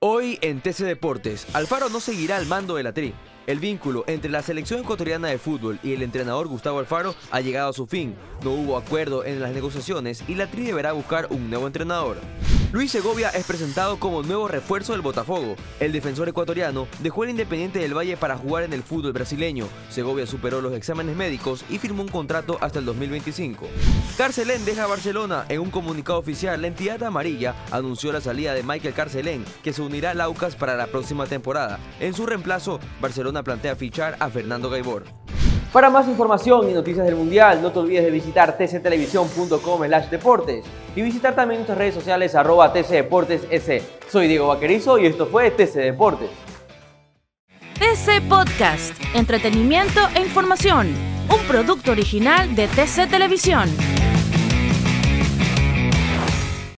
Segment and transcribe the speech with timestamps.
[0.00, 3.14] Hoy en TC Deportes, Alfaro no seguirá al mando de la Tri.
[3.48, 7.70] El vínculo entre la selección ecuatoriana de fútbol y el entrenador Gustavo Alfaro ha llegado
[7.70, 8.14] a su fin.
[8.44, 12.18] No hubo acuerdo en las negociaciones y la Tri deberá buscar un nuevo entrenador.
[12.70, 15.56] Luis Segovia es presentado como nuevo refuerzo del Botafogo.
[15.80, 19.66] El defensor ecuatoriano dejó el Independiente del Valle para jugar en el fútbol brasileño.
[19.88, 23.66] Segovia superó los exámenes médicos y firmó un contrato hasta el 2025.
[24.18, 25.46] Carcelén deja Barcelona.
[25.48, 29.80] En un comunicado oficial, la entidad amarilla anunció la salida de Michael Carcelén, que se
[29.80, 31.78] unirá a Laucas para la próxima temporada.
[32.00, 35.04] En su reemplazo, Barcelona plantea fichar a Fernando Gaibor.
[35.72, 40.64] Para más información y noticias del Mundial, no te olvides de visitar tctelevisión.com deportes
[40.96, 43.46] y visitar también nuestras redes sociales arroba tcdeportes
[44.08, 46.30] Soy Diego Vaquerizo y esto fue TC Deportes.
[47.74, 50.88] TC Podcast, entretenimiento e información,
[51.28, 53.68] un producto original de TC Televisión.